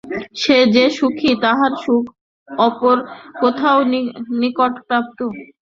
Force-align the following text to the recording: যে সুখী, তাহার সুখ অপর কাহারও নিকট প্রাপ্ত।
যে 0.73 0.85
সুখী, 0.97 1.31
তাহার 1.43 1.73
সুখ 1.83 2.03
অপর 2.49 2.97
কাহারও 3.41 3.81
নিকট 4.41 4.73
প্রাপ্ত। 4.87 5.19